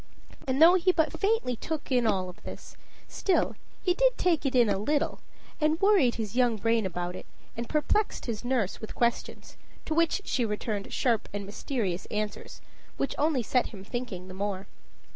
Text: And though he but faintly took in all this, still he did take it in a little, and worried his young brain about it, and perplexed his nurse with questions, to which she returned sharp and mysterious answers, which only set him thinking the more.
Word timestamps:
And 0.47 0.59
though 0.59 0.73
he 0.73 0.91
but 0.91 1.19
faintly 1.19 1.55
took 1.55 1.91
in 1.91 2.07
all 2.07 2.33
this, 2.43 2.75
still 3.07 3.55
he 3.83 3.93
did 3.93 4.17
take 4.17 4.47
it 4.47 4.55
in 4.55 4.67
a 4.67 4.79
little, 4.79 5.19
and 5.59 5.79
worried 5.79 6.15
his 6.15 6.35
young 6.35 6.55
brain 6.57 6.87
about 6.87 7.15
it, 7.15 7.27
and 7.55 7.69
perplexed 7.69 8.25
his 8.25 8.43
nurse 8.43 8.81
with 8.81 8.95
questions, 8.95 9.57
to 9.85 9.93
which 9.93 10.23
she 10.25 10.43
returned 10.43 10.91
sharp 10.91 11.29
and 11.33 11.45
mysterious 11.45 12.07
answers, 12.07 12.61
which 12.97 13.13
only 13.19 13.43
set 13.43 13.67
him 13.67 13.83
thinking 13.83 14.27
the 14.27 14.33
more. 14.33 14.65